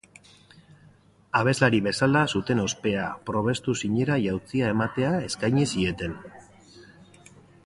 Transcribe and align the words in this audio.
Abeslari 1.41 1.81
bezala 1.87 2.23
zuten 2.39 2.61
ospea 2.63 3.03
probestuz 3.31 3.77
zinera 3.89 4.19
jauzia 4.25 4.73
ematea 4.77 5.13
eskaini 5.29 5.69
zieten. 5.77 6.19